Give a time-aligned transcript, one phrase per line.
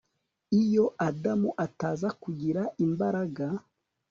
[0.61, 3.45] Iyo Adamu ataza kugira imbaraga